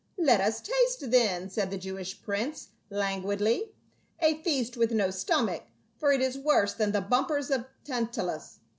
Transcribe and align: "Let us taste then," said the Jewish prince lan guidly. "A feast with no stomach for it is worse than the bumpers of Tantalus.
"Let 0.31 0.41
us 0.41 0.61
taste 0.61 1.11
then," 1.11 1.47
said 1.51 1.69
the 1.69 1.77
Jewish 1.77 2.23
prince 2.23 2.69
lan 2.89 3.21
guidly. 3.21 3.69
"A 4.19 4.41
feast 4.41 4.75
with 4.75 4.91
no 4.91 5.11
stomach 5.11 5.65
for 5.95 6.11
it 6.11 6.21
is 6.21 6.39
worse 6.39 6.73
than 6.73 6.91
the 6.91 7.01
bumpers 7.01 7.51
of 7.51 7.65
Tantalus. 7.83 8.57